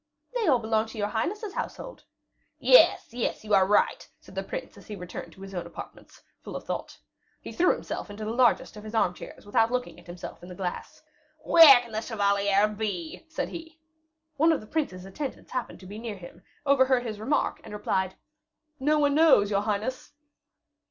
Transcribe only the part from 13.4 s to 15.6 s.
he. One of the prince's attendants